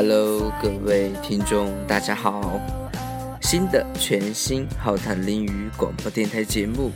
[0.00, 2.60] Hello，各位听众，大家好！
[3.40, 6.92] 新的全新浩谈林语广播电台节目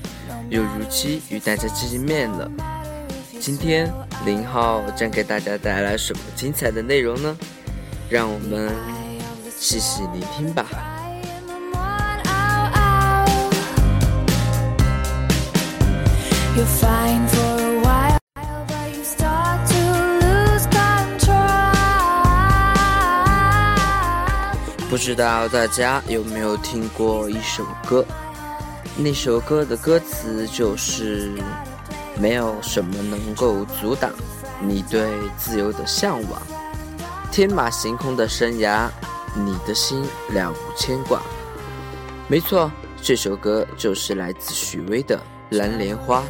[0.48, 2.48] 又如期与大家见面了。
[3.40, 3.92] 今天
[4.24, 7.36] 林浩将给大家带来什么精彩的内容呢？
[8.08, 8.72] 让我们
[9.50, 10.64] 细细聆听吧。
[16.54, 17.51] you find for
[24.92, 28.04] 不知道大家有没有听过一首歌？
[28.94, 31.32] 那首歌的歌词就是
[32.20, 34.10] “没有什么能够阻挡
[34.60, 36.42] 你对自由的向往，
[37.30, 38.86] 天马行空的生涯，
[39.34, 41.22] 你的心了无牵挂。”
[42.28, 42.70] 没错，
[43.00, 45.18] 这首歌就是来自许巍的
[45.56, 46.20] 《蓝莲花》。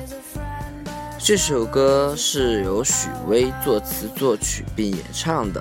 [1.19, 5.61] 这首歌是由许巍作词作曲并演唱的。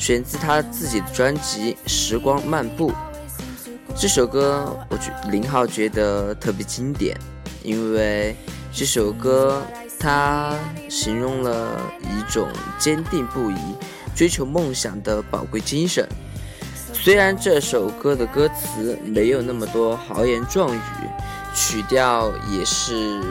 [0.00, 2.90] 选自他自己的专辑《时光漫步》
[3.94, 7.14] 这首歌，我觉林浩觉得特别经典，
[7.62, 8.34] 因为
[8.72, 9.62] 这首歌
[9.98, 10.54] 他
[10.88, 12.48] 形容了一种
[12.78, 13.56] 坚定不移
[14.16, 16.08] 追求梦想的宝贵精神。
[16.94, 20.80] 虽然这首歌的歌词没有那么多豪言壮语，
[21.54, 23.22] 曲调也是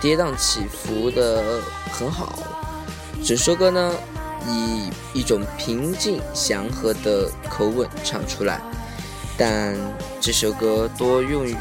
[0.00, 1.60] 跌宕起伏的
[1.92, 2.36] 很好，
[3.24, 3.94] 整首歌呢。
[4.48, 8.60] 以一种平静祥和的口吻唱出来，
[9.36, 9.76] 但
[10.20, 11.54] 这首歌多用于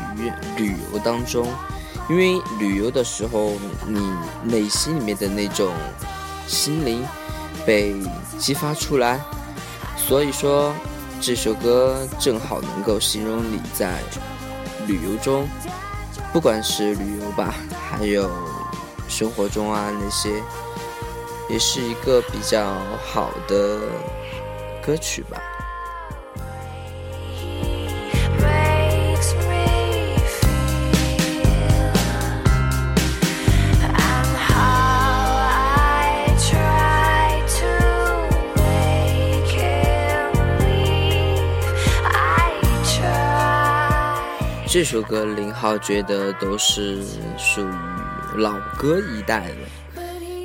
[0.58, 1.47] 旅游当中，
[2.09, 3.53] 因为旅游的时候，
[3.85, 4.11] 你
[4.44, 5.73] 内心里面的那种
[6.47, 7.03] 心灵
[7.66, 7.95] 被
[8.38, 9.19] 激发出来，
[9.97, 10.73] 所以说
[11.19, 14.00] 这首歌正好能够形容你在
[14.88, 15.47] 旅游中，
[16.31, 17.53] 不管是旅游吧，
[17.89, 18.30] 还有
[19.07, 20.41] 生活中啊那些。
[21.49, 23.79] 也是一个比较好的
[24.85, 25.41] 歌曲吧。
[44.71, 47.03] 这首歌林浩觉得都是
[47.39, 47.73] 属于
[48.35, 49.78] 老歌一代了。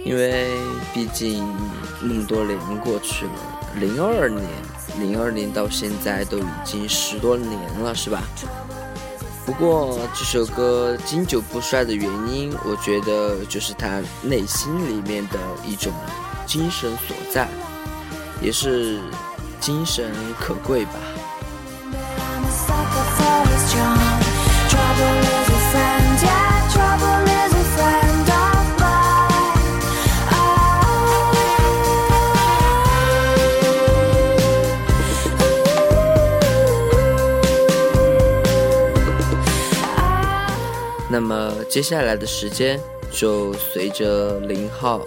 [0.05, 0.59] 因为
[0.93, 1.45] 毕竟
[2.01, 3.33] 那么多年过去了，
[3.81, 4.47] 零二年，
[5.01, 8.23] 零二年到现在都已经十多年了，是吧？
[9.47, 15.93] 不过这首歌经久不衰的原因，我觉得就是他内心里面的一种
[16.47, 17.49] 精神所在，
[18.43, 19.01] 也是
[19.61, 20.93] 精神可贵吧。
[41.15, 42.77] 那么接下来的时间
[43.13, 45.01] 就随着零号，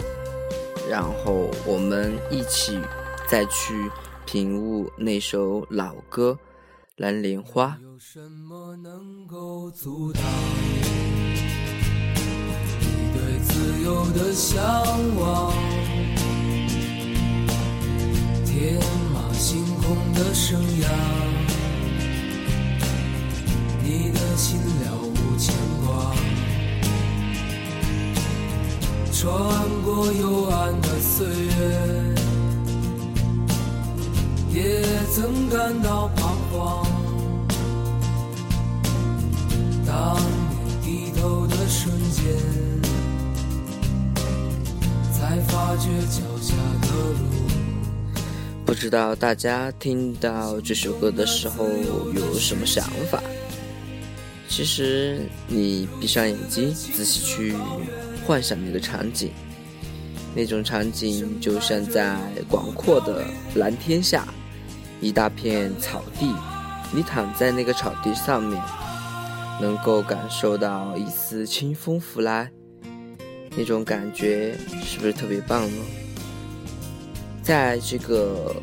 [0.88, 2.80] 然后我们一起
[3.30, 3.74] 再去
[4.24, 6.38] 品悟那首老歌
[6.96, 7.78] 《蓝莲花》。
[7.82, 10.22] 有什么能够阻挡
[12.80, 14.64] 你对自由的向
[15.14, 15.52] 往？
[18.46, 18.80] 天
[19.12, 20.88] 马行空的生涯，
[23.84, 24.97] 你的心了
[29.98, 32.14] 过幽暗的岁月，
[34.54, 36.86] 也曾感到彷徨。
[39.84, 40.16] 当
[40.64, 42.32] 你低头的瞬间，
[45.12, 46.88] 才发觉脚下的
[47.18, 48.22] 路。
[48.64, 51.66] 不知道大家听到这首歌的时候
[52.14, 53.20] 有什么想法？
[54.48, 57.56] 其实你闭上眼睛，仔细去。
[58.24, 59.30] 幻想那个场景，
[60.34, 62.16] 那种场景就像在
[62.48, 63.24] 广阔的
[63.56, 64.26] 蓝天下，
[65.00, 66.32] 一大片草地，
[66.92, 68.62] 你躺在那个草地上面，
[69.60, 72.50] 能够感受到一丝清风拂来，
[73.56, 75.82] 那种感觉是不是特别棒呢？
[77.42, 78.54] 在这个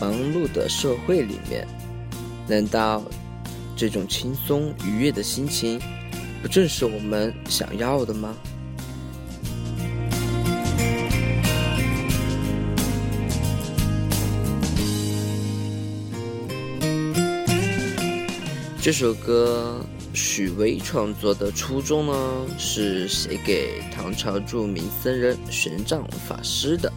[0.00, 1.66] 忙碌的社会里面，
[2.46, 3.02] 难道
[3.76, 5.80] 这种轻松愉悦的心情，
[6.42, 8.36] 不正是我们想要的吗？
[18.82, 19.84] 这首歌
[20.14, 26.90] 许巍创作的初衷呢，是写给唐朝著名僧人玄奘法师的，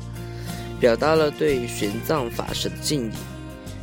[0.80, 3.16] 表达了对玄奘法师的敬意。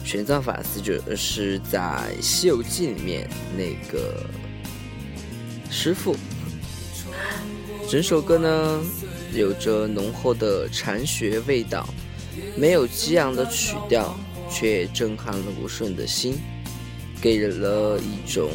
[0.03, 1.79] 玄奘法师就是在
[2.23, 4.25] 《西游记》里面那个
[5.71, 6.17] 师傅。
[7.87, 8.81] 整首歌呢，
[9.35, 11.87] 有着浓厚的禅学味道，
[12.57, 14.19] 没有激昂的曲调，
[14.51, 16.39] 却震撼了无数人的心，
[17.21, 18.51] 给人了一种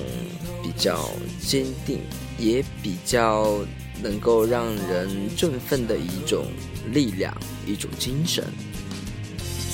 [0.64, 1.10] 比较
[1.40, 2.00] 坚定，
[2.40, 3.60] 也比较
[4.02, 6.46] 能够让人振奋的一种
[6.92, 7.32] 力量，
[7.68, 8.44] 一种精神。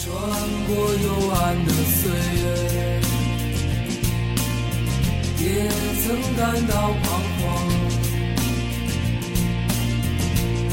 [0.04, 0.14] 穿
[0.68, 3.02] 过幽暗的岁月，
[5.40, 5.70] 也
[6.04, 6.06] 曾
[6.36, 7.04] 感到彷
[7.40, 7.42] 徨。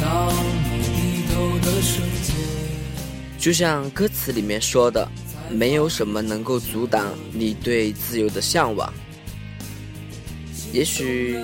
[0.01, 0.07] 当
[0.73, 0.99] 你低
[1.33, 2.35] 头的瞬间
[3.39, 5.07] 就像歌词里面说的，
[5.51, 8.93] 没有什么能够阻挡你对自由的向往。
[10.73, 11.39] 也许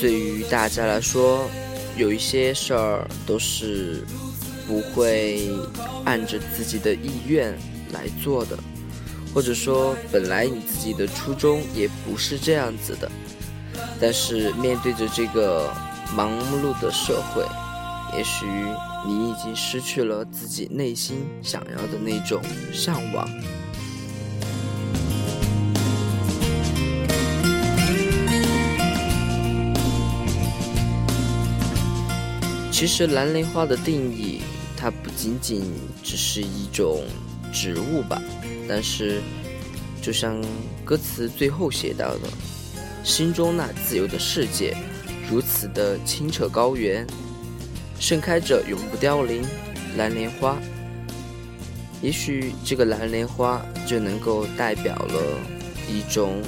[0.00, 1.48] 对于大家来说，
[1.96, 4.04] 有一些事儿都是
[4.66, 5.50] 不会
[6.04, 7.52] 按着自己的意愿
[7.92, 8.58] 来做的，
[9.34, 13.10] 或者说本来你自己的初衷也不是这样子的。
[14.00, 15.70] 但是面对着这个
[16.16, 17.44] 忙碌的社会，
[18.16, 18.46] 也许
[19.06, 22.42] 你已经失去了自己内心想要的那种
[22.72, 23.28] 向往。
[32.70, 34.40] 其实蓝莲花的定义，
[34.76, 35.62] 它不仅仅
[36.02, 37.04] 只是一种
[37.52, 38.20] 植物吧。
[38.66, 39.20] 但是，
[40.00, 40.42] 就像
[40.82, 42.28] 歌词最后写到的，
[43.04, 44.74] 心中那自由的世界，
[45.30, 47.06] 如此的清澈高原。
[48.00, 49.46] 盛开着永不凋零
[49.96, 50.58] 蓝莲花，
[52.00, 55.38] 也许这个蓝莲花就能够代表了
[55.86, 56.42] 一种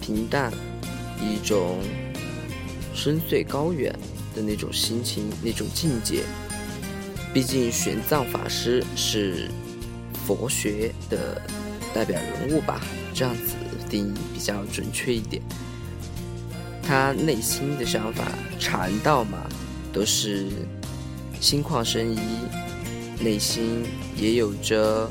[0.00, 0.52] 平淡，
[1.20, 1.80] 一种
[2.94, 3.92] 深邃高远
[4.34, 6.22] 的那种心情，那种境界。
[7.34, 9.50] 毕竟玄奘法师是
[10.24, 11.42] 佛学的
[11.92, 12.80] 代表人物吧，
[13.12, 13.54] 这样子
[13.90, 15.42] 定义比较准确一点。
[16.80, 18.24] 他内心的想法，
[18.60, 19.38] 禅道嘛。
[19.94, 20.48] 都是
[21.40, 22.18] 心旷神怡，
[23.20, 23.84] 内心
[24.16, 25.08] 也有着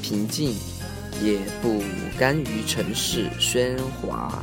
[0.00, 0.54] 平静，
[1.22, 1.82] 也不
[2.16, 4.42] 甘于尘世喧哗。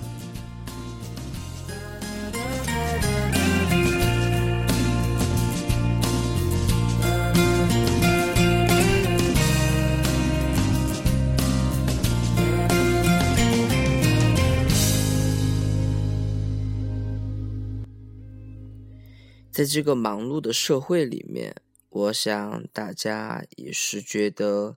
[19.56, 21.56] 在这个忙碌的社会里面，
[21.88, 24.76] 我想大家也是觉得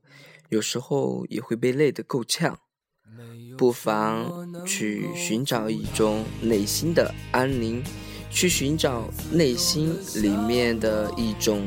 [0.50, 2.56] 有时候也会被累得够呛，
[3.56, 7.82] 不妨去寻找一种内心的安宁，
[8.30, 11.60] 去寻找内心里面的一种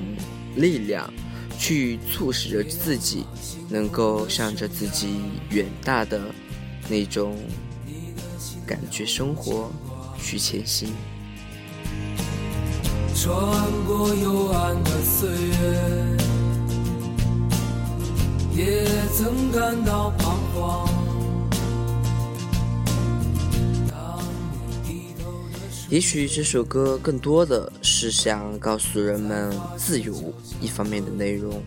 [0.56, 1.14] 力量，
[1.60, 3.26] 去促使着自己
[3.70, 5.20] 能够向着自己
[5.50, 6.34] 远大的
[6.88, 7.38] 那种
[8.66, 9.70] 感觉生活
[10.18, 10.94] 去前行。
[13.24, 13.32] 穿
[13.86, 16.18] 过幽暗的岁月，
[18.56, 18.84] 也
[19.16, 20.90] 曾感到彷徨。
[25.88, 30.12] 也许这首歌更多的是想告诉人们自由
[30.60, 31.62] 一方面的内容，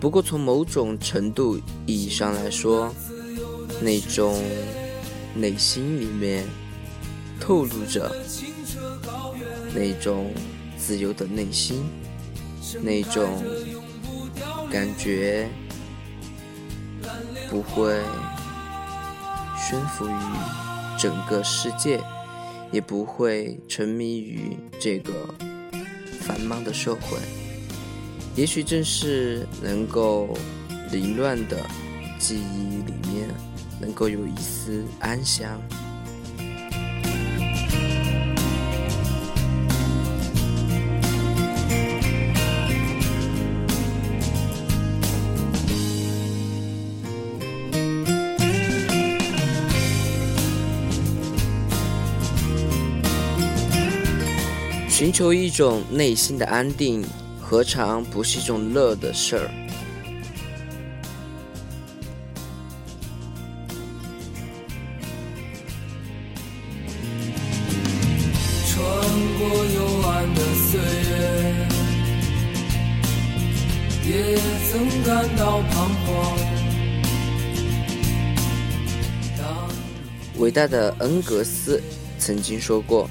[0.00, 2.90] 不过从某种程度意义上来说，
[3.82, 4.42] 那种
[5.34, 6.46] 内心里面
[7.38, 8.10] 透露着。
[9.74, 10.30] 那种
[10.84, 11.84] 自由的内心，
[12.82, 13.40] 那种
[14.68, 15.48] 感觉
[17.48, 18.00] 不会
[19.56, 20.12] 悬浮于
[20.98, 22.00] 整个世界，
[22.72, 25.12] 也不会沉迷于这个
[26.20, 27.16] 繁忙的社会。
[28.34, 30.36] 也许正是能够
[30.90, 31.58] 凌乱的
[32.18, 33.28] 记忆里面，
[33.80, 35.60] 能够有一丝安详。
[55.02, 57.04] 寻求一种内心的安定，
[57.40, 59.50] 何尝不是一种乐的事儿？
[68.68, 68.78] 穿
[69.40, 70.40] 过幽暗的
[70.70, 70.78] 岁
[71.10, 71.12] 月，
[74.06, 74.38] 也
[74.70, 76.38] 曾感到彷徨。
[80.38, 81.82] 伟大的恩格斯
[82.20, 83.10] 曾经说过。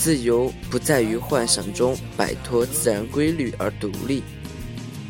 [0.00, 4.22] 自由不在于幻想中摆脱自然规律而独立，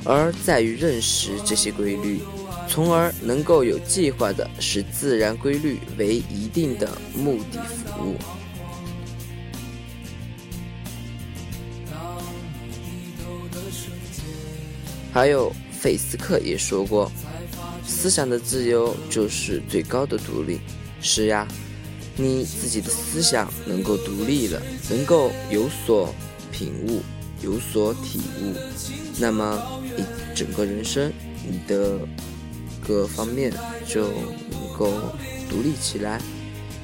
[0.02, 2.20] 而在于认识这些规律，
[2.66, 8.16] 从而能够有计划的使自然规律为一定的目的服务。
[15.12, 17.12] 还有费斯克也说过，
[17.84, 20.58] 思想的自由就是最高的独立。
[21.02, 21.46] 是呀。
[22.20, 24.60] 你自己的思想能够独立了，
[24.90, 26.12] 能够有所
[26.50, 27.00] 品悟，
[27.40, 28.54] 有所体悟，
[29.20, 29.62] 那么
[29.96, 31.12] 你整个人生，
[31.48, 32.00] 你的
[32.84, 33.52] 各方面
[33.86, 34.90] 就能够
[35.48, 36.20] 独立起来。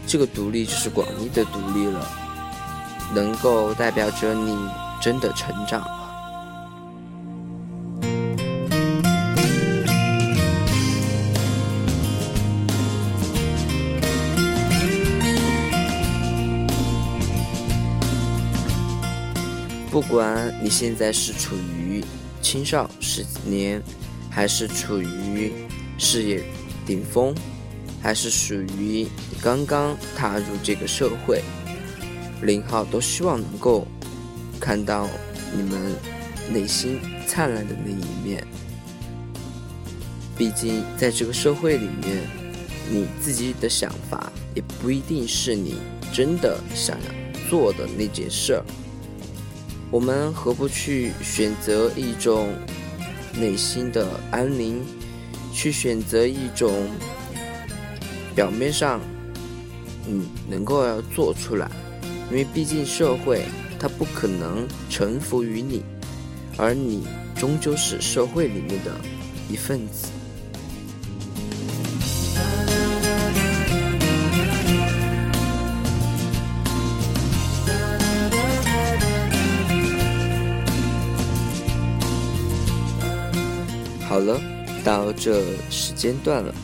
[0.07, 2.09] 这个独立就是广义的独立了，
[3.13, 4.57] 能够代表着你
[5.03, 5.83] 真的成长。
[19.95, 22.03] 不管你现在是处于
[22.43, 23.81] 青少时年，
[24.29, 25.53] 还是处于
[25.99, 26.43] 事业
[26.85, 27.33] 顶峰，
[28.03, 29.07] 还是属于
[29.41, 31.45] 刚刚踏入这个社会，
[32.43, 33.87] 零号都希望能够
[34.59, 35.09] 看到
[35.57, 35.93] 你们
[36.53, 36.99] 内心
[37.29, 38.45] 灿烂的那一面。
[40.37, 42.21] 毕竟在这个社会里面，
[42.91, 45.77] 你自己的想法也不一定是你
[46.13, 48.65] 真的想要做的那件事儿。
[49.95, 52.49] 我们何不去选择一种
[53.33, 54.83] 内心的安宁，
[55.53, 56.89] 去选择一种
[58.35, 59.01] 表面上
[60.09, 61.71] 嗯能够要做出来？
[62.29, 63.45] 因为毕竟社会
[63.79, 65.85] 它不可能臣服于你，
[66.57, 69.01] 而你终究是社会里面的
[69.49, 70.09] 一份子。
[84.85, 86.55] 到这时间段了，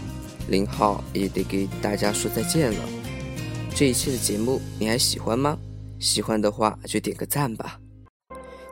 [0.48, 2.78] 零号也得给大家说再见了。
[3.74, 5.58] 这一期的节目你还喜欢吗？
[5.98, 7.80] 喜欢的话就点个赞吧。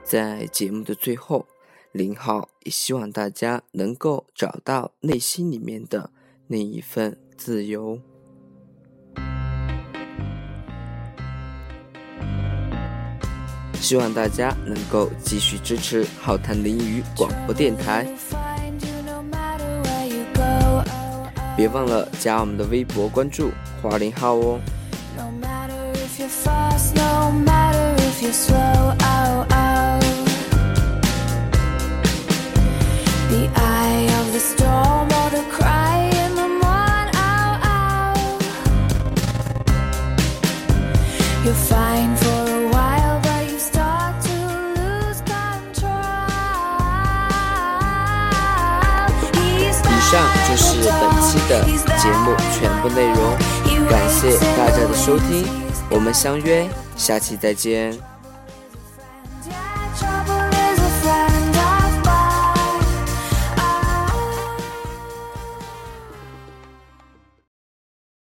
[0.04, 1.46] 在节目的最后，
[1.92, 6.10] 零号也希望大家能够找到内心里面的
[6.46, 7.98] 那一份自由。
[13.80, 18.06] 希望大家能够继续支持浩谈淋雨广播电台。
[21.58, 23.50] 别忘了加我们的微博关注
[23.82, 24.60] 花零号哦。
[49.98, 51.07] 以上就是本
[51.38, 51.64] 期的
[51.98, 53.36] 节目全部内容，
[53.88, 55.46] 感谢大家的收听，
[55.90, 58.17] 我们相约下期再见。